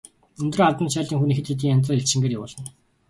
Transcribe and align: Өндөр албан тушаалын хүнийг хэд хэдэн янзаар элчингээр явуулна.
Өндөр 0.41 0.61
албан 0.67 0.87
тушаалын 0.87 1.19
хүнийг 1.19 1.37
хэд 1.37 1.47
хэдэн 1.49 1.73
янзаар 1.75 1.99
элчингээр 1.99 2.35
явуулна. 2.37 2.69